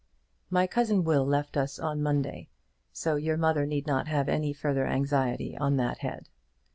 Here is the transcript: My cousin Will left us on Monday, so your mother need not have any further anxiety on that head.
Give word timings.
My 0.49 0.65
cousin 0.65 1.03
Will 1.03 1.23
left 1.27 1.55
us 1.55 1.77
on 1.77 2.01
Monday, 2.01 2.49
so 2.91 3.17
your 3.17 3.37
mother 3.37 3.67
need 3.67 3.85
not 3.85 4.07
have 4.07 4.27
any 4.29 4.51
further 4.51 4.87
anxiety 4.87 5.55
on 5.55 5.77
that 5.77 5.99
head. 5.99 6.27